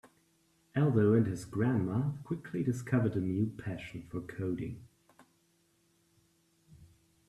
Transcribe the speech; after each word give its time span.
Aldo 0.75 1.13
and 1.13 1.27
his 1.27 1.45
grandma 1.45 2.09
quickly 2.23 2.63
discovered 2.63 3.13
a 3.15 3.21
new 3.21 3.45
passion 3.55 4.01
for 4.09 4.19
coding. 4.19 4.83